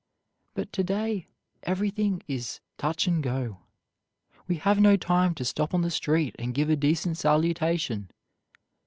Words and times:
But 0.55 0.73
to 0.73 0.83
day 0.83 1.27
everything 1.61 2.23
is 2.27 2.59
"touch 2.79 3.05
and 3.05 3.21
go." 3.21 3.59
We 4.47 4.55
have 4.55 4.79
no 4.79 4.97
time 4.97 5.35
to 5.35 5.45
stop 5.45 5.75
on 5.75 5.83
the 5.83 5.91
street 5.91 6.35
and 6.39 6.55
give 6.55 6.71
a 6.71 6.75
decent 6.75 7.17
salutation. 7.19 8.09